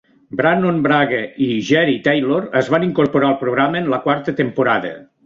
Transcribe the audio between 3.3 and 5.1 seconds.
programa en la quarta temporada.